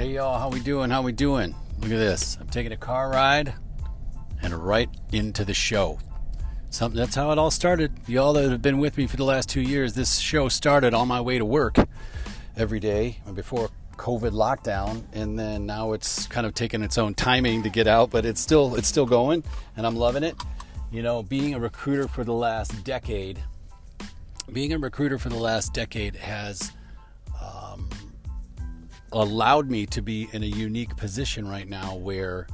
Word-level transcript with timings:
Hey 0.00 0.14
y'all, 0.14 0.38
how 0.38 0.48
we 0.48 0.60
doing? 0.60 0.88
How 0.88 1.02
we 1.02 1.12
doing? 1.12 1.54
Look 1.78 1.90
at 1.90 1.98
this. 1.98 2.38
I'm 2.40 2.48
taking 2.48 2.72
a 2.72 2.76
car 2.78 3.10
ride 3.10 3.52
and 4.40 4.54
right 4.54 4.88
into 5.12 5.44
the 5.44 5.52
show. 5.52 5.98
Something 6.70 6.98
that's 6.98 7.14
how 7.14 7.32
it 7.32 7.38
all 7.38 7.50
started. 7.50 7.92
Y'all 8.06 8.32
that 8.32 8.50
have 8.50 8.62
been 8.62 8.78
with 8.78 8.96
me 8.96 9.06
for 9.06 9.18
the 9.18 9.26
last 9.26 9.50
two 9.50 9.60
years, 9.60 9.92
this 9.92 10.16
show 10.16 10.48
started 10.48 10.94
on 10.94 11.06
my 11.06 11.20
way 11.20 11.36
to 11.36 11.44
work 11.44 11.76
every 12.56 12.80
day 12.80 13.18
before 13.34 13.68
COVID 13.98 14.30
lockdown, 14.30 15.04
and 15.12 15.38
then 15.38 15.66
now 15.66 15.92
it's 15.92 16.26
kind 16.28 16.46
of 16.46 16.54
taken 16.54 16.82
its 16.82 16.96
own 16.96 17.12
timing 17.12 17.62
to 17.64 17.68
get 17.68 17.86
out, 17.86 18.08
but 18.08 18.24
it's 18.24 18.40
still 18.40 18.76
it's 18.76 18.88
still 18.88 19.04
going, 19.04 19.44
and 19.76 19.86
I'm 19.86 19.96
loving 19.96 20.22
it. 20.22 20.34
You 20.90 21.02
know, 21.02 21.22
being 21.22 21.52
a 21.52 21.60
recruiter 21.60 22.08
for 22.08 22.24
the 22.24 22.32
last 22.32 22.84
decade, 22.84 23.38
being 24.50 24.72
a 24.72 24.78
recruiter 24.78 25.18
for 25.18 25.28
the 25.28 25.36
last 25.36 25.74
decade 25.74 26.16
has 26.16 26.72
allowed 29.12 29.70
me 29.70 29.86
to 29.86 30.02
be 30.02 30.28
in 30.32 30.42
a 30.42 30.46
unique 30.46 30.96
position 30.96 31.48
right 31.48 31.68
now 31.68 31.96
where 31.96 32.46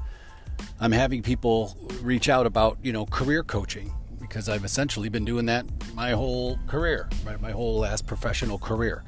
I'm 0.80 0.92
having 0.92 1.22
people 1.22 1.76
reach 2.02 2.28
out 2.28 2.46
about, 2.46 2.78
you 2.82 2.92
know, 2.92 3.06
career 3.06 3.42
coaching 3.42 3.92
because 4.20 4.48
I've 4.48 4.64
essentially 4.64 5.08
been 5.08 5.24
doing 5.24 5.46
that 5.46 5.66
my 5.94 6.10
whole 6.10 6.58
career, 6.66 7.08
right? 7.24 7.40
My 7.40 7.52
whole 7.52 7.78
last 7.78 8.06
professional 8.06 8.58
career. 8.58 9.04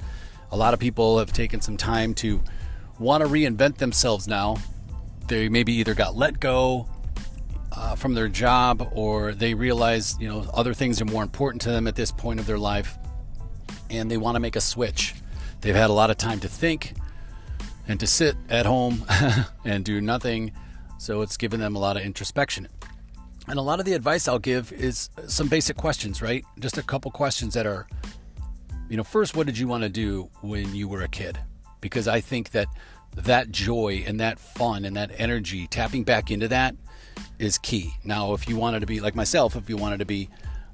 A 0.52 0.56
lot 0.56 0.74
of 0.74 0.80
people 0.80 1.18
have 1.18 1.32
taken 1.32 1.60
some 1.60 1.76
time 1.76 2.14
to 2.14 2.42
want 2.98 3.22
to 3.22 3.28
reinvent 3.28 3.76
themselves 3.78 4.28
now. 4.28 4.56
They 5.26 5.48
maybe 5.48 5.72
either 5.74 5.94
got 5.94 6.16
let 6.16 6.40
go 6.40 6.88
uh, 7.72 7.94
from 7.96 8.14
their 8.14 8.28
job 8.28 8.88
or 8.92 9.32
they 9.32 9.54
realize, 9.54 10.16
you 10.18 10.28
know, 10.28 10.48
other 10.54 10.72
things 10.72 11.00
are 11.00 11.04
more 11.04 11.22
important 11.22 11.62
to 11.62 11.70
them 11.70 11.86
at 11.86 11.96
this 11.96 12.10
point 12.10 12.40
of 12.40 12.46
their 12.46 12.58
life 12.58 12.96
and 13.90 14.10
they 14.10 14.16
want 14.16 14.36
to 14.36 14.40
make 14.40 14.56
a 14.56 14.60
switch. 14.60 15.14
They've 15.60 15.74
had 15.74 15.90
a 15.90 15.92
lot 15.92 16.10
of 16.10 16.16
time 16.16 16.40
to 16.40 16.48
think 16.48 16.94
and 17.89 17.98
to 17.98 18.06
sit 18.06 18.36
at 18.50 18.67
home 18.67 19.05
and 19.64 19.84
do 19.84 20.00
nothing. 20.00 20.53
So 20.98 21.22
it's 21.22 21.36
given 21.36 21.58
them 21.58 21.75
a 21.75 21.78
lot 21.78 21.97
of 21.97 22.03
introspection. 22.03 22.69
And 23.48 23.58
a 23.58 23.62
lot 23.62 23.80
of 23.80 23.86
the 23.86 23.95
advice 23.95 24.28
I'll 24.28 24.39
give 24.39 24.72
is 24.72 25.08
some 25.27 25.48
basic 25.48 25.77
questions, 25.77 26.20
right? 26.20 26.45
Just 26.58 26.77
a 26.77 26.83
couple 26.83 27.11
questions 27.11 27.55
that 27.55 27.67
are, 27.67 27.89
you 28.91 28.98
know, 28.98 29.05
first, 29.05 29.34
what 29.34 29.47
did 29.47 29.56
you 29.56 29.67
want 29.67 29.84
to 29.84 29.89
do 29.89 30.28
when 30.42 30.75
you 30.75 30.86
were 30.86 31.00
a 31.00 31.08
kid? 31.08 31.39
Because 31.80 32.06
I 32.06 32.20
think 32.20 32.50
that 32.50 32.69
that 33.17 33.50
joy 33.50 34.05
and 34.06 34.20
that 34.20 34.39
fun 34.39 34.84
and 34.84 34.97
that 34.97 35.11
energy, 35.17 35.67
tapping 35.67 36.05
back 36.05 36.30
into 36.30 36.48
that 36.48 36.77
is 37.39 37.56
key. 37.56 37.95
Now, 38.05 38.34
if 38.34 38.48
you 38.48 38.56
wanted 38.56 38.80
to 38.80 38.86
be 38.86 39.00
like 39.00 39.14
myself, 39.14 39.56
if 39.56 39.70
you 39.70 39.78
wanted 39.78 40.00
to 40.00 40.05
be 40.05 40.28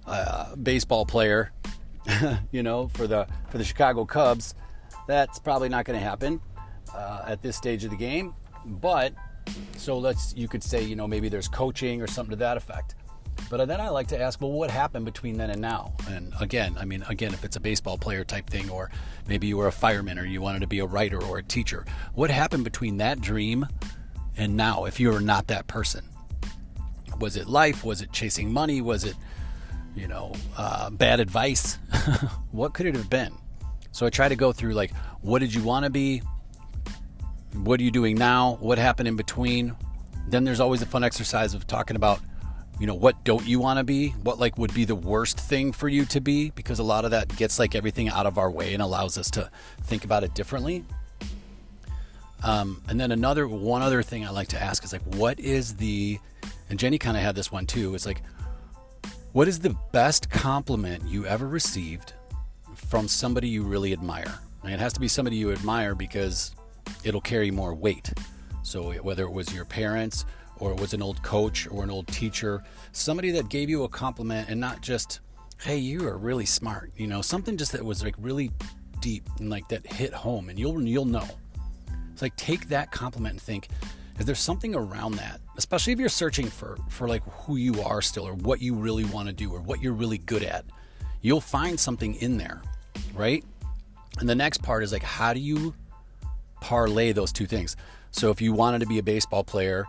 a 0.06 0.56
baseball 0.56 1.06
player, 1.06 1.52
you 2.50 2.64
know, 2.64 2.88
for 2.88 3.06
the 3.06 3.28
for 3.50 3.58
the 3.58 3.64
Chicago 3.64 4.04
Cubs, 4.04 4.54
that's 5.06 5.38
probably 5.38 5.68
not 5.68 5.84
going 5.84 5.98
to 5.98 6.04
happen 6.04 6.40
uh, 6.94 7.24
at 7.26 7.42
this 7.42 7.56
stage 7.56 7.84
of 7.84 7.90
the 7.90 7.96
game. 7.96 8.34
But 8.64 9.12
so 9.76 9.98
let's 9.98 10.34
you 10.36 10.48
could 10.48 10.62
say 10.62 10.82
you 10.82 10.96
know 10.96 11.06
maybe 11.06 11.28
there's 11.28 11.48
coaching 11.48 12.00
or 12.00 12.06
something 12.06 12.30
to 12.30 12.36
that 12.36 12.56
effect. 12.56 12.94
But 13.50 13.66
then 13.66 13.80
I 13.80 13.88
like 13.88 14.08
to 14.08 14.20
ask, 14.20 14.40
well, 14.40 14.52
what 14.52 14.70
happened 14.70 15.04
between 15.04 15.36
then 15.36 15.50
and 15.50 15.60
now? 15.60 15.92
And 16.08 16.32
again, 16.40 16.76
I 16.78 16.84
mean, 16.84 17.04
again, 17.08 17.34
if 17.34 17.44
it's 17.44 17.56
a 17.56 17.60
baseball 17.60 17.98
player 17.98 18.24
type 18.24 18.48
thing, 18.48 18.70
or 18.70 18.90
maybe 19.28 19.46
you 19.46 19.56
were 19.56 19.66
a 19.66 19.72
fireman, 19.72 20.18
or 20.18 20.24
you 20.24 20.40
wanted 20.40 20.60
to 20.60 20.66
be 20.66 20.78
a 20.78 20.86
writer 20.86 21.22
or 21.22 21.38
a 21.38 21.42
teacher, 21.42 21.84
what 22.14 22.30
happened 22.30 22.64
between 22.64 22.98
that 22.98 23.20
dream 23.20 23.66
and 24.36 24.56
now? 24.56 24.84
If 24.84 24.98
you 24.98 25.10
were 25.10 25.20
not 25.20 25.48
that 25.48 25.66
person, 25.66 26.04
was 27.20 27.36
it 27.36 27.48
life? 27.48 27.84
Was 27.84 28.02
it 28.02 28.12
chasing 28.12 28.52
money? 28.52 28.80
Was 28.80 29.04
it, 29.04 29.14
you 29.94 30.08
know, 30.08 30.32
uh, 30.56 30.90
bad 30.90 31.20
advice? 31.20 31.74
what 32.50 32.72
could 32.72 32.86
it 32.86 32.94
have 32.94 33.10
been? 33.10 33.34
So 33.92 34.06
I 34.06 34.10
try 34.10 34.28
to 34.28 34.36
go 34.36 34.52
through 34.52 34.74
like, 34.74 34.92
what 35.20 35.40
did 35.40 35.54
you 35.54 35.62
want 35.62 35.84
to 35.84 35.90
be? 35.90 36.22
What 37.54 37.80
are 37.80 37.82
you 37.82 37.90
doing 37.90 38.16
now? 38.16 38.56
What 38.60 38.78
happened 38.78 39.08
in 39.08 39.16
between? 39.16 39.76
Then 40.28 40.44
there's 40.44 40.60
always 40.60 40.82
a 40.82 40.86
fun 40.86 41.04
exercise 41.04 41.54
of 41.54 41.66
talking 41.66 41.96
about, 41.96 42.20
you 42.80 42.86
know, 42.86 42.94
what 42.94 43.22
don't 43.24 43.46
you 43.46 43.60
want 43.60 43.78
to 43.78 43.84
be? 43.84 44.08
What 44.10 44.38
like 44.38 44.58
would 44.58 44.74
be 44.74 44.84
the 44.84 44.94
worst 44.94 45.38
thing 45.38 45.72
for 45.72 45.88
you 45.88 46.04
to 46.06 46.20
be? 46.20 46.50
Because 46.50 46.78
a 46.78 46.82
lot 46.82 47.04
of 47.04 47.12
that 47.12 47.34
gets 47.36 47.58
like 47.58 47.74
everything 47.74 48.08
out 48.08 48.26
of 48.26 48.38
our 48.38 48.50
way 48.50 48.74
and 48.74 48.82
allows 48.82 49.16
us 49.16 49.30
to 49.32 49.50
think 49.82 50.04
about 50.04 50.24
it 50.24 50.34
differently. 50.34 50.84
Um, 52.42 52.82
and 52.88 53.00
then 53.00 53.10
another 53.10 53.48
one 53.48 53.80
other 53.80 54.02
thing 54.02 54.26
I 54.26 54.30
like 54.30 54.48
to 54.48 54.60
ask 54.60 54.84
is 54.84 54.92
like, 54.92 55.02
what 55.14 55.40
is 55.40 55.76
the 55.76 56.18
and 56.70 56.78
Jenny 56.78 56.98
kind 56.98 57.16
of 57.16 57.22
had 57.22 57.34
this 57.34 57.52
one 57.52 57.66
too. 57.66 57.94
It's 57.94 58.06
like, 58.06 58.22
what 59.32 59.48
is 59.48 59.58
the 59.58 59.76
best 59.92 60.30
compliment 60.30 61.04
you 61.06 61.26
ever 61.26 61.46
received 61.46 62.14
from 62.74 63.08
somebody 63.08 63.48
you 63.48 63.62
really 63.62 63.92
admire? 63.92 64.38
And 64.62 64.72
it 64.72 64.80
has 64.80 64.92
to 64.94 65.00
be 65.00 65.08
somebody 65.08 65.36
you 65.36 65.52
admire 65.52 65.94
because 65.94 66.54
it'll 67.04 67.20
carry 67.20 67.50
more 67.50 67.74
weight. 67.74 68.12
So 68.62 68.92
whether 68.94 69.24
it 69.24 69.32
was 69.32 69.52
your 69.54 69.64
parents 69.64 70.24
or 70.58 70.72
it 70.72 70.80
was 70.80 70.94
an 70.94 71.02
old 71.02 71.22
coach 71.22 71.68
or 71.70 71.82
an 71.82 71.90
old 71.90 72.06
teacher, 72.08 72.62
somebody 72.92 73.30
that 73.32 73.48
gave 73.48 73.68
you 73.68 73.84
a 73.84 73.88
compliment 73.88 74.48
and 74.48 74.60
not 74.60 74.80
just, 74.80 75.20
hey, 75.60 75.76
you 75.76 76.06
are 76.06 76.16
really 76.16 76.46
smart, 76.46 76.92
you 76.96 77.06
know, 77.06 77.20
something 77.20 77.56
just 77.56 77.72
that 77.72 77.84
was 77.84 78.02
like 78.02 78.14
really 78.18 78.50
deep 79.00 79.28
and 79.38 79.50
like 79.50 79.68
that 79.68 79.86
hit 79.86 80.14
home 80.14 80.48
and 80.48 80.58
you'll 80.58 80.80
you'll 80.82 81.04
know. 81.04 81.26
It's 82.12 82.22
like 82.22 82.36
take 82.36 82.68
that 82.68 82.90
compliment 82.90 83.32
and 83.32 83.42
think, 83.42 83.68
is 84.18 84.26
there 84.26 84.34
something 84.34 84.74
around 84.74 85.16
that? 85.16 85.40
Especially 85.56 85.92
if 85.92 85.98
you're 85.98 86.08
searching 86.08 86.46
for 86.46 86.78
for 86.88 87.08
like 87.08 87.22
who 87.24 87.56
you 87.56 87.82
are 87.82 88.00
still 88.00 88.26
or 88.26 88.34
what 88.34 88.62
you 88.62 88.74
really 88.74 89.04
want 89.04 89.28
to 89.28 89.34
do 89.34 89.52
or 89.52 89.60
what 89.60 89.82
you're 89.82 89.92
really 89.92 90.18
good 90.18 90.42
at. 90.42 90.64
You'll 91.20 91.40
find 91.40 91.78
something 91.78 92.14
in 92.16 92.38
there, 92.38 92.62
right? 93.14 93.44
And 94.20 94.28
the 94.28 94.34
next 94.34 94.62
part 94.62 94.84
is 94.84 94.92
like 94.92 95.02
how 95.02 95.34
do 95.34 95.40
you 95.40 95.74
parlay 96.64 97.12
those 97.12 97.30
two 97.30 97.46
things. 97.46 97.76
So 98.10 98.30
if 98.30 98.40
you 98.40 98.54
wanted 98.54 98.80
to 98.80 98.86
be 98.86 98.98
a 98.98 99.02
baseball 99.02 99.44
player, 99.44 99.84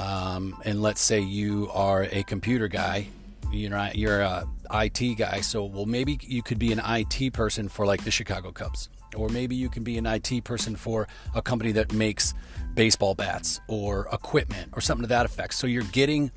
um, 0.00 0.60
and 0.64 0.82
let's 0.82 1.00
say 1.00 1.20
you 1.20 1.70
are 1.72 2.08
a 2.10 2.24
computer 2.24 2.66
guy, 2.66 3.06
you 3.52 3.68
know, 3.68 3.88
you're 3.94 4.20
a 4.20 4.44
IT 4.72 5.16
guy. 5.16 5.42
So 5.42 5.64
well, 5.64 5.86
maybe 5.86 6.18
you 6.20 6.42
could 6.42 6.58
be 6.58 6.72
an 6.72 6.80
IT 6.84 7.32
person 7.34 7.68
for 7.68 7.86
like 7.86 8.02
the 8.02 8.10
Chicago 8.10 8.50
Cubs, 8.50 8.88
or 9.14 9.28
maybe 9.28 9.54
you 9.54 9.68
can 9.68 9.84
be 9.84 9.96
an 9.96 10.06
IT 10.06 10.42
person 10.42 10.74
for 10.74 11.06
a 11.36 11.42
company 11.42 11.70
that 11.72 11.92
makes 11.92 12.34
baseball 12.74 13.14
bats 13.14 13.60
or 13.68 14.08
equipment 14.12 14.72
or 14.72 14.80
something 14.80 15.04
to 15.04 15.08
that 15.08 15.24
effect. 15.24 15.54
So 15.54 15.68
you're 15.68 15.84
getting, 15.92 16.32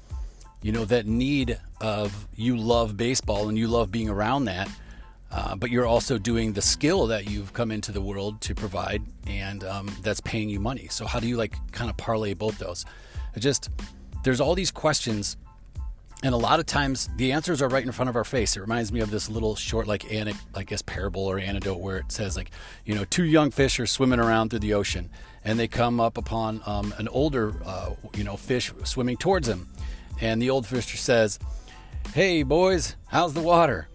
you 0.62 0.74
know, 0.74 0.86
that 0.86 1.08
need 1.08 1.58
of 1.82 2.28
you 2.36 2.56
love 2.56 2.98
baseball 2.98 3.50
and 3.50 3.58
you 3.58 3.68
love 3.68 3.92
being 3.92 4.10
around 4.10 4.46
that 4.46 4.70
uh, 5.36 5.54
but 5.54 5.70
you're 5.70 5.86
also 5.86 6.18
doing 6.18 6.54
the 6.54 6.62
skill 6.62 7.08
that 7.08 7.30
you've 7.30 7.52
come 7.52 7.70
into 7.70 7.92
the 7.92 8.00
world 8.00 8.40
to 8.40 8.56
provide, 8.56 9.04
and 9.28 9.66
um, 9.66 9.94
that's 10.02 10.22
paying 10.22 10.48
you 10.48 10.62
money. 10.62 10.88
So 10.90 11.06
how 11.06 11.20
do 11.20 11.28
you 11.28 11.36
like 11.36 11.56
kind 11.74 11.90
of 11.90 11.98
parlay 11.98 12.34
both 12.34 12.58
those? 12.58 12.86
It 13.36 13.42
just 13.42 13.70
there's 14.24 14.40
all 14.40 14.56
these 14.56 14.72
questions, 14.72 15.36
and 16.24 16.34
a 16.34 16.38
lot 16.38 16.62
of 16.62 16.66
times 16.66 17.10
the 17.18 17.34
answers 17.34 17.62
are 17.62 17.68
right 17.68 17.84
in 17.84 17.92
front 17.92 18.08
of 18.08 18.16
our 18.16 18.24
face. 18.24 18.56
It 18.56 18.62
reminds 18.62 18.94
me 18.94 19.02
of 19.02 19.12
this 19.12 19.30
little 19.30 19.58
short 19.58 19.88
like 19.88 20.04
anic, 20.04 20.38
I 20.56 20.64
guess 20.64 20.82
parable 20.82 21.26
or 21.26 21.38
anecdote 21.38 21.80
where 21.80 21.98
it 21.98 22.14
says 22.14 22.38
like 22.38 22.52
you 22.86 22.96
know 22.96 23.04
two 23.04 23.26
young 23.26 23.52
fish 23.52 23.78
are 23.82 23.88
swimming 23.88 24.22
around 24.22 24.52
through 24.52 24.60
the 24.60 24.74
ocean, 24.74 25.10
and 25.44 25.60
they 25.60 25.68
come 25.68 26.00
up 26.00 26.18
upon 26.18 26.62
um, 26.66 26.94
an 26.98 27.10
older 27.10 27.56
uh, 27.66 27.90
you 28.16 28.24
know 28.24 28.38
fish 28.38 28.72
swimming 28.86 29.18
towards 29.18 29.50
them, 29.50 29.68
and 30.22 30.42
the 30.42 30.50
old 30.50 30.66
fisher 30.66 30.96
says, 30.96 31.40
"Hey 32.14 32.44
boys, 32.44 32.96
how's 33.08 33.34
the 33.34 33.42
water?" 33.42 33.90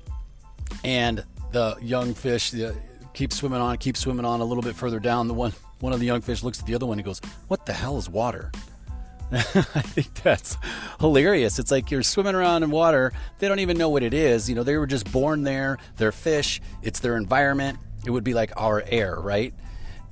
and 0.85 1.25
the 1.53 1.77
young 1.81 2.15
fish 2.15 2.51
the, 2.51 2.77
keeps 3.13 3.37
swimming 3.37 3.61
on, 3.61 3.77
keeps 3.79 4.01
swimming 4.01 4.25
on 4.25 4.41
a 4.41 4.45
little 4.45 4.63
bit 4.63 4.75
further 4.75 5.01
down. 5.01 5.29
The 5.29 5.35
one 5.35 5.53
one 5.81 5.93
of 5.93 6.01
the 6.01 6.07
young 6.07 6.21
fish 6.21 6.43
looks 6.43 6.61
at 6.61 6.67
the 6.67 6.75
other 6.75 6.87
one 6.87 6.99
and 6.99 7.05
goes, 7.05 7.21
"What 7.49 7.67
the 7.67 7.73
hell 7.73 7.97
is 7.99 8.09
water?" 8.09 8.53
I 9.33 9.37
think 9.43 10.13
that's 10.23 10.57
hilarious. 10.99 11.59
It's 11.59 11.71
like 11.71 11.91
you're 11.91 12.03
swimming 12.03 12.35
around 12.35 12.65
in 12.65 12.71
water. 12.71 13.13
They 13.39 13.47
don't 13.47 13.61
even 13.61 13.79
know 13.79 13.89
what 13.89 14.03
it 14.03 14.13
is. 14.13 14.49
You 14.49 14.57
know, 14.57 14.65
they 14.65 14.77
were 14.77 14.89
just 14.89 15.11
born 15.13 15.45
there. 15.45 15.79
They're 15.97 16.13
fish. 16.13 16.61
It's 16.83 16.99
their 16.99 17.17
environment. 17.17 17.79
It 18.05 18.11
would 18.11 18.25
be 18.25 18.35
like 18.35 18.53
our 18.57 18.83
air, 18.87 19.15
right? 19.17 19.55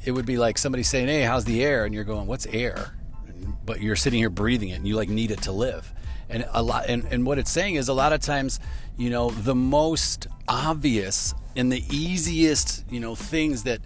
It 0.04 0.12
would 0.12 0.26
be 0.26 0.36
like 0.36 0.56
somebody 0.58 0.84
saying, 0.84 1.08
"Hey, 1.08 1.22
how's 1.22 1.44
the 1.44 1.64
air?" 1.64 1.84
And 1.84 1.94
you're 1.94 2.04
going, 2.04 2.26
"What's 2.26 2.46
air?" 2.46 2.94
But 3.64 3.82
you're 3.82 3.96
sitting 3.96 4.18
here 4.18 4.30
breathing 4.30 4.70
it, 4.70 4.74
and 4.74 4.86
you 4.86 4.94
like 4.94 5.08
need 5.08 5.30
it 5.30 5.42
to 5.42 5.52
live 5.52 5.92
and 6.28 6.46
a 6.52 6.62
lot 6.62 6.86
and, 6.88 7.04
and 7.10 7.24
what 7.24 7.38
it's 7.38 7.50
saying 7.50 7.76
is 7.76 7.88
a 7.88 7.94
lot 7.94 8.12
of 8.12 8.20
times 8.20 8.60
you 8.96 9.10
know 9.10 9.30
the 9.30 9.54
most 9.54 10.26
obvious 10.48 11.34
and 11.56 11.72
the 11.72 11.82
easiest 11.90 12.84
you 12.90 13.00
know 13.00 13.14
things 13.14 13.62
that 13.64 13.80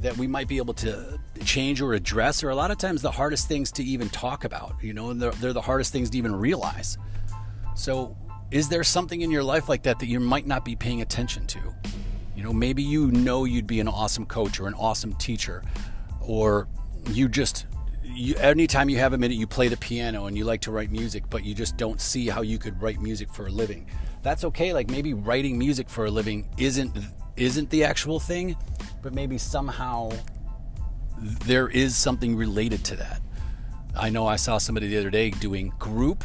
that 0.00 0.16
we 0.16 0.26
might 0.26 0.46
be 0.46 0.58
able 0.58 0.74
to 0.74 1.18
change 1.44 1.80
or 1.80 1.94
address 1.94 2.44
are 2.44 2.50
a 2.50 2.54
lot 2.54 2.70
of 2.70 2.78
times 2.78 3.02
the 3.02 3.10
hardest 3.10 3.48
things 3.48 3.72
to 3.72 3.82
even 3.82 4.08
talk 4.08 4.44
about 4.44 4.74
you 4.82 4.92
know 4.92 5.10
and 5.10 5.20
they're, 5.20 5.32
they're 5.32 5.52
the 5.52 5.60
hardest 5.60 5.92
things 5.92 6.10
to 6.10 6.18
even 6.18 6.34
realize. 6.34 6.98
So 7.74 8.16
is 8.50 8.68
there 8.68 8.84
something 8.84 9.20
in 9.20 9.30
your 9.30 9.42
life 9.42 9.68
like 9.68 9.82
that 9.84 9.98
that 9.98 10.06
you 10.06 10.20
might 10.20 10.46
not 10.46 10.64
be 10.64 10.74
paying 10.74 11.02
attention 11.02 11.46
to? 11.48 11.58
You 12.36 12.44
know 12.44 12.52
maybe 12.52 12.82
you 12.82 13.10
know 13.10 13.44
you'd 13.44 13.66
be 13.66 13.80
an 13.80 13.88
awesome 13.88 14.26
coach 14.26 14.60
or 14.60 14.68
an 14.68 14.74
awesome 14.74 15.14
teacher 15.14 15.62
or 16.20 16.68
you 17.10 17.28
just 17.28 17.66
you, 18.14 18.34
anytime 18.36 18.88
you 18.88 18.98
have 18.98 19.12
a 19.12 19.18
minute, 19.18 19.36
you 19.36 19.46
play 19.46 19.68
the 19.68 19.76
piano 19.76 20.26
and 20.26 20.36
you 20.36 20.44
like 20.44 20.60
to 20.62 20.70
write 20.70 20.90
music, 20.90 21.24
but 21.30 21.44
you 21.44 21.54
just 21.54 21.76
don't 21.76 22.00
see 22.00 22.28
how 22.28 22.42
you 22.42 22.58
could 22.58 22.80
write 22.80 23.00
music 23.00 23.32
for 23.32 23.46
a 23.46 23.50
living. 23.50 23.86
That's 24.22 24.44
okay. 24.44 24.72
Like 24.72 24.90
maybe 24.90 25.14
writing 25.14 25.58
music 25.58 25.88
for 25.88 26.06
a 26.06 26.10
living 26.10 26.48
isn't 26.58 26.96
isn't 27.36 27.70
the 27.70 27.84
actual 27.84 28.18
thing, 28.18 28.56
but 29.00 29.14
maybe 29.14 29.38
somehow 29.38 30.10
there 31.46 31.68
is 31.68 31.96
something 31.96 32.36
related 32.36 32.84
to 32.86 32.96
that. 32.96 33.22
I 33.96 34.10
know 34.10 34.26
I 34.26 34.36
saw 34.36 34.58
somebody 34.58 34.88
the 34.88 34.98
other 34.98 35.10
day 35.10 35.30
doing 35.30 35.72
group 35.78 36.24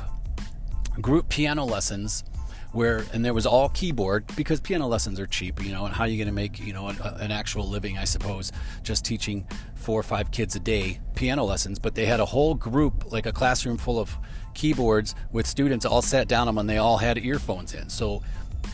group 1.01 1.27
piano 1.29 1.65
lessons 1.65 2.23
where 2.73 3.05
and 3.13 3.23
there 3.23 3.33
was 3.33 3.45
all 3.45 3.69
keyboard 3.69 4.25
because 4.35 4.59
piano 4.59 4.87
lessons 4.87 5.19
are 5.19 5.27
cheap 5.27 5.63
you 5.63 5.71
know 5.71 5.85
and 5.85 5.93
how 5.93 6.03
are 6.03 6.07
you 6.07 6.17
going 6.17 6.27
to 6.27 6.33
make 6.33 6.59
you 6.59 6.73
know 6.73 6.87
an, 6.87 6.99
uh, 7.01 7.17
an, 7.19 7.31
actual 7.31 7.67
living 7.69 7.97
i 7.97 8.03
suppose 8.03 8.51
just 8.81 9.05
teaching 9.05 9.47
four 9.75 9.99
or 9.99 10.03
five 10.03 10.31
kids 10.31 10.55
a 10.55 10.59
day 10.59 10.99
piano 11.15 11.43
lessons. 11.43 11.77
But 11.77 11.95
they 11.95 12.05
had 12.05 12.19
a 12.19 12.25
whole 12.25 12.55
group 12.55 13.11
like 13.11 13.25
a 13.25 13.31
classroom 13.31 13.77
full 13.77 13.99
of 13.99 14.17
keyboards 14.53 15.13
with 15.31 15.45
students 15.45 15.85
all 15.85 16.01
sat 16.01 16.27
down 16.27 16.47
them 16.47 16.57
and 16.57 16.69
they 16.69 16.77
all 16.77 16.97
had 16.97 17.17
earphones 17.17 17.73
in. 17.73 17.89
So 17.89 18.21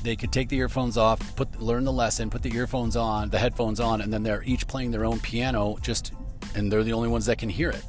they 0.04 0.16
could 0.16 0.32
take 0.32 0.50
the 0.50 0.58
earphones 0.58 0.98
off 0.98 1.20
put 1.36 1.60
learn 1.60 1.84
the 1.84 1.92
lesson 1.92 2.30
put 2.30 2.44
the 2.44 2.56
earphones 2.56 2.96
on 2.96 3.28
the 3.30 3.40
headphones 3.40 3.80
on 3.80 4.02
and 4.02 4.14
then 4.14 4.22
they're 4.22 4.44
each 4.44 4.68
playing 4.68 4.92
their 4.92 5.04
own 5.04 5.20
piano 5.20 5.78
just 5.82 6.14
and 6.54 6.72
they're 6.72 6.84
the 6.84 6.94
only 6.94 7.10
ones 7.10 7.26
that 7.26 7.40
can 7.40 7.50
hear 7.50 7.72
it 7.72 7.84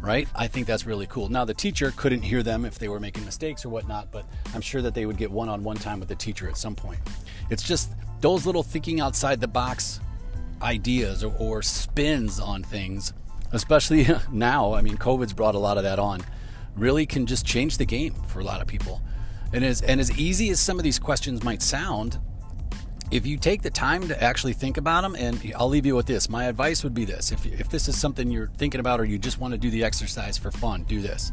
right? 0.00 0.28
I 0.34 0.46
think 0.46 0.66
that's 0.66 0.86
really 0.86 1.06
cool. 1.06 1.28
Now, 1.28 1.44
the 1.44 1.54
teacher 1.54 1.92
couldn't 1.96 2.22
hear 2.22 2.42
them 2.42 2.64
if 2.64 2.78
they 2.78 2.88
were 2.88 3.00
making 3.00 3.24
mistakes 3.24 3.64
or 3.64 3.68
whatnot, 3.68 4.10
but 4.10 4.24
I'm 4.54 4.60
sure 4.60 4.82
that 4.82 4.94
they 4.94 5.06
would 5.06 5.16
get 5.16 5.30
one 5.30 5.48
on 5.48 5.62
one 5.62 5.76
time 5.76 6.00
with 6.00 6.08
the 6.08 6.14
teacher 6.14 6.48
at 6.48 6.56
some 6.56 6.74
point. 6.74 7.00
It's 7.50 7.62
just 7.62 7.92
those 8.20 8.46
little 8.46 8.62
thinking 8.62 9.00
outside 9.00 9.40
the 9.40 9.48
box 9.48 10.00
ideas 10.62 11.24
or, 11.24 11.34
or 11.38 11.62
spins 11.62 12.40
on 12.40 12.62
things, 12.62 13.12
especially 13.52 14.06
now. 14.32 14.74
I 14.74 14.82
mean, 14.82 14.96
COVID's 14.96 15.32
brought 15.32 15.54
a 15.54 15.58
lot 15.58 15.76
of 15.76 15.84
that 15.84 15.98
on, 15.98 16.20
really 16.76 17.06
can 17.06 17.26
just 17.26 17.44
change 17.46 17.78
the 17.78 17.86
game 17.86 18.14
for 18.28 18.40
a 18.40 18.44
lot 18.44 18.60
of 18.60 18.66
people. 18.66 19.02
And 19.52 19.64
as, 19.64 19.82
and 19.82 20.00
as 20.00 20.16
easy 20.18 20.50
as 20.50 20.60
some 20.60 20.78
of 20.78 20.84
these 20.84 20.98
questions 20.98 21.42
might 21.42 21.60
sound, 21.60 22.18
if 23.10 23.26
you 23.26 23.36
take 23.36 23.62
the 23.62 23.70
time 23.70 24.06
to 24.08 24.22
actually 24.22 24.52
think 24.52 24.76
about 24.76 25.02
them, 25.02 25.16
and 25.16 25.52
I'll 25.56 25.68
leave 25.68 25.86
you 25.86 25.96
with 25.96 26.06
this. 26.06 26.28
My 26.28 26.44
advice 26.44 26.84
would 26.84 26.94
be 26.94 27.04
this 27.04 27.32
if, 27.32 27.44
if 27.46 27.68
this 27.68 27.88
is 27.88 28.00
something 28.00 28.30
you're 28.30 28.50
thinking 28.56 28.80
about 28.80 29.00
or 29.00 29.04
you 29.04 29.18
just 29.18 29.40
want 29.40 29.52
to 29.52 29.58
do 29.58 29.70
the 29.70 29.82
exercise 29.82 30.38
for 30.38 30.50
fun, 30.50 30.84
do 30.84 31.00
this. 31.00 31.32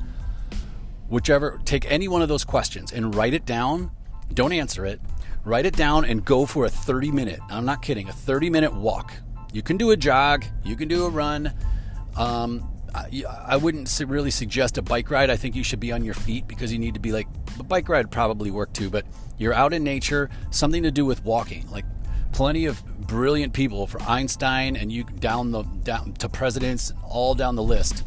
Whichever, 1.08 1.62
take 1.66 1.90
any 1.90 2.08
one 2.08 2.22
of 2.22 2.30
those 2.30 2.44
questions 2.44 2.92
and 2.92 3.14
write 3.14 3.34
it 3.34 3.46
down. 3.46 3.92
Don't 4.34 4.52
answer 4.52 4.86
it. 4.86 5.00
Write 5.46 5.66
it 5.66 5.76
down 5.76 6.04
and 6.04 6.26
go 6.26 6.46
for 6.46 6.66
a 6.66 6.70
30 6.70 7.12
minute, 7.12 7.40
I'm 7.50 7.64
not 7.64 7.82
kidding, 7.82 8.10
a 8.10 8.14
30 8.14 8.50
minute 8.50 8.74
walk. 8.74 9.14
You 9.54 9.62
can 9.62 9.78
do 9.78 9.92
a 9.92 9.98
jog, 9.98 10.44
you 10.66 10.76
can 10.76 10.88
do 10.88 11.06
a 11.06 11.10
run. 11.10 11.54
Um, 12.18 12.68
I 12.96 13.58
wouldn't 13.58 14.02
really 14.08 14.32
suggest 14.32 14.78
a 14.78 14.82
bike 14.82 15.12
ride. 15.12 15.30
I 15.30 15.36
think 15.36 15.56
you 15.56 15.64
should 15.64 15.80
be 15.80 15.92
on 15.92 16.04
your 16.04 16.14
feet 16.14 16.48
because 16.48 16.72
you 16.72 16.80
need 16.80 16.94
to 16.94 17.00
be 17.00 17.12
like 17.12 17.28
a 17.60 17.64
bike 17.64 17.90
ride 17.90 18.12
probably 18.12 18.52
work 18.52 18.74
too, 18.74 18.90
but 18.90 19.06
you're 19.38 19.54
out 19.54 19.74
in 19.74 19.84
nature, 19.84 20.30
something 20.52 20.84
to 20.84 20.92
do 20.92 21.06
with 21.06 21.24
walking. 21.24 21.70
Like 21.70 21.86
plenty 22.32 22.66
of 22.66 22.84
brilliant 23.08 23.54
people 23.54 23.88
for 23.88 24.02
Einstein 24.04 24.76
and 24.76 24.92
you 24.92 25.04
down 25.04 25.52
the 25.52 25.64
down 25.64 26.14
to 26.14 26.30
presidents, 26.30 26.94
all 27.04 27.34
down 27.34 27.56
the 27.56 27.64
list. 27.64 28.04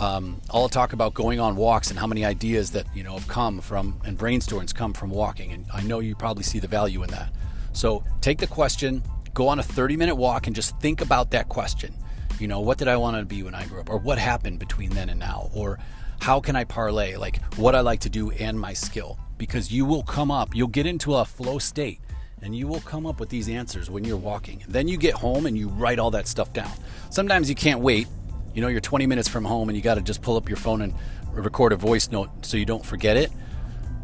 Um, 0.00 0.40
all 0.48 0.68
talk 0.70 0.94
about 0.94 1.12
going 1.12 1.38
on 1.38 1.54
walks 1.54 1.90
and 1.90 1.98
how 1.98 2.06
many 2.06 2.24
ideas 2.24 2.70
that 2.72 2.86
you 2.94 3.02
know 3.02 3.14
have 3.14 3.28
come 3.28 3.60
from 3.60 4.00
and 4.04 4.18
brainstorms 4.18 4.74
come 4.74 4.94
from 4.94 5.10
walking. 5.10 5.52
And 5.52 5.66
I 5.72 5.82
know 5.82 6.00
you 6.00 6.14
probably 6.14 6.44
see 6.44 6.58
the 6.58 6.66
value 6.66 7.02
in 7.02 7.10
that. 7.10 7.32
So 7.72 8.02
take 8.20 8.38
the 8.38 8.46
question, 8.46 9.02
go 9.34 9.48
on 9.48 9.58
a 9.58 9.62
30 9.62 9.96
minute 9.96 10.14
walk, 10.14 10.46
and 10.46 10.56
just 10.56 10.78
think 10.80 11.00
about 11.00 11.30
that 11.32 11.48
question. 11.48 11.94
You 12.42 12.48
know, 12.48 12.58
what 12.58 12.76
did 12.76 12.88
I 12.88 12.96
want 12.96 13.16
to 13.16 13.24
be 13.24 13.44
when 13.44 13.54
I 13.54 13.66
grew 13.66 13.80
up? 13.80 13.88
Or 13.88 13.98
what 13.98 14.18
happened 14.18 14.58
between 14.58 14.90
then 14.90 15.10
and 15.10 15.20
now? 15.20 15.48
Or 15.54 15.78
how 16.20 16.40
can 16.40 16.56
I 16.56 16.64
parlay 16.64 17.14
like 17.14 17.40
what 17.54 17.76
I 17.76 17.80
like 17.82 18.00
to 18.00 18.10
do 18.10 18.32
and 18.32 18.58
my 18.58 18.72
skill? 18.72 19.16
Because 19.38 19.70
you 19.70 19.84
will 19.84 20.02
come 20.02 20.32
up, 20.32 20.52
you'll 20.52 20.66
get 20.66 20.84
into 20.84 21.14
a 21.14 21.24
flow 21.24 21.60
state 21.60 22.00
and 22.42 22.56
you 22.56 22.66
will 22.66 22.80
come 22.80 23.06
up 23.06 23.20
with 23.20 23.28
these 23.28 23.48
answers 23.48 23.90
when 23.90 24.02
you're 24.02 24.16
walking. 24.16 24.64
Then 24.66 24.88
you 24.88 24.96
get 24.96 25.14
home 25.14 25.46
and 25.46 25.56
you 25.56 25.68
write 25.68 26.00
all 26.00 26.10
that 26.10 26.26
stuff 26.26 26.52
down. 26.52 26.72
Sometimes 27.10 27.48
you 27.48 27.54
can't 27.54 27.78
wait. 27.78 28.08
You 28.54 28.60
know, 28.60 28.66
you're 28.66 28.80
20 28.80 29.06
minutes 29.06 29.28
from 29.28 29.44
home 29.44 29.68
and 29.68 29.76
you 29.76 29.82
got 29.82 29.94
to 29.94 30.02
just 30.02 30.20
pull 30.20 30.36
up 30.36 30.48
your 30.48 30.58
phone 30.58 30.82
and 30.82 30.94
record 31.30 31.72
a 31.72 31.76
voice 31.76 32.10
note 32.10 32.28
so 32.44 32.56
you 32.56 32.66
don't 32.66 32.84
forget 32.84 33.16
it. 33.16 33.30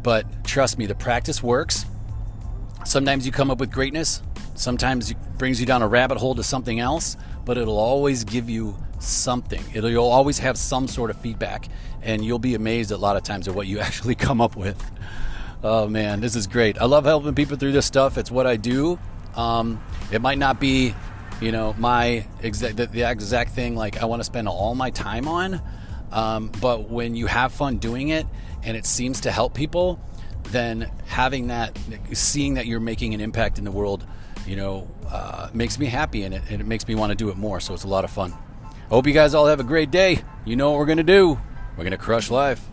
But 0.01 0.45
trust 0.45 0.77
me, 0.77 0.85
the 0.85 0.95
practice 0.95 1.43
works. 1.43 1.85
Sometimes 2.85 3.25
you 3.25 3.33
come 3.33 3.51
up 3.51 3.59
with 3.59 3.69
greatness, 3.69 4.23
sometimes 4.59 5.11
it 5.11 5.17
brings 5.37 5.59
you 5.59 5.65
down 5.65 5.81
a 5.81 5.87
rabbit 5.87 6.17
hole 6.17 6.35
to 6.35 6.43
something 6.43 6.79
else 6.79 7.17
but 7.49 7.57
it'll 7.57 7.79
always 7.79 8.23
give 8.25 8.47
you 8.47 8.77
something. 8.99 9.63
It'll 9.73 9.89
you'll 9.89 10.05
always 10.05 10.37
have 10.37 10.55
some 10.55 10.87
sort 10.87 11.09
of 11.09 11.19
feedback, 11.19 11.67
and 12.03 12.23
you'll 12.23 12.37
be 12.37 12.53
amazed 12.53 12.91
a 12.91 12.97
lot 12.97 13.15
of 13.15 13.23
times 13.23 13.47
at 13.47 13.55
what 13.55 13.65
you 13.65 13.79
actually 13.87 14.13
come 14.13 14.39
up 14.39 14.55
with. 14.55 14.79
Oh 15.63 15.87
man, 15.87 16.21
this 16.21 16.35
is 16.35 16.45
great. 16.47 16.79
I 16.79 16.85
love 16.85 17.05
helping 17.05 17.33
people 17.33 17.57
through 17.57 17.71
this 17.71 17.87
stuff. 17.87 18.19
It's 18.19 18.29
what 18.29 18.45
I 18.45 18.55
do. 18.55 18.99
Um, 19.35 19.81
it 20.11 20.21
might 20.21 20.37
not 20.37 20.59
be, 20.59 20.93
you 21.41 21.51
know, 21.51 21.73
my 21.79 22.27
exact 22.41 22.77
the, 22.77 22.85
the 22.85 23.09
exact 23.09 23.51
thing 23.51 23.75
like 23.75 24.01
I 24.01 24.05
want 24.05 24.19
to 24.19 24.25
spend 24.25 24.47
all 24.47 24.75
my 24.75 24.91
time 24.91 25.27
on, 25.27 25.61
um, 26.11 26.51
but 26.61 26.89
when 26.89 27.15
you 27.15 27.25
have 27.25 27.51
fun 27.51 27.77
doing 27.77 28.09
it 28.09 28.27
and 28.63 28.77
it 28.77 28.85
seems 28.85 29.21
to 29.21 29.31
help 29.31 29.53
people, 29.53 29.99
then 30.43 30.91
having 31.05 31.47
that, 31.47 31.77
seeing 32.13 32.55
that 32.55 32.65
you're 32.65 32.79
making 32.79 33.13
an 33.13 33.21
impact 33.21 33.57
in 33.57 33.63
the 33.63 33.71
world 33.71 34.05
you 34.49 34.55
know, 34.55 34.87
uh, 35.07 35.49
makes 35.53 35.77
me 35.77 35.85
happy 35.85 36.23
and 36.23 36.33
it, 36.33 36.41
and 36.49 36.59
it 36.59 36.65
makes 36.65 36.87
me 36.87 36.95
want 36.95 37.11
to 37.11 37.15
do 37.15 37.29
it 37.29 37.37
more. 37.37 37.59
So 37.59 37.75
it's 37.75 37.83
a 37.83 37.87
lot 37.87 38.03
of 38.03 38.09
fun. 38.09 38.33
I 38.63 38.89
hope 38.89 39.05
you 39.05 39.13
guys 39.13 39.35
all 39.35 39.45
have 39.45 39.59
a 39.59 39.63
great 39.63 39.91
day. 39.91 40.23
You 40.43 40.55
know 40.55 40.71
what 40.71 40.79
we're 40.79 40.87
going 40.87 40.97
to 40.97 41.03
do. 41.03 41.39
We're 41.77 41.83
going 41.83 41.91
to 41.91 41.97
crush 41.97 42.31
life. 42.31 42.67